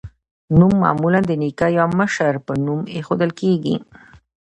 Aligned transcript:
نوم 0.57 0.73
معمولا 0.83 1.19
د 1.29 1.31
نیکه 1.41 1.67
یا 1.77 1.85
مشر 1.99 2.33
په 2.45 2.53
نوم 2.65 2.81
ایښودل 2.93 3.31
کیږي. 3.39 3.75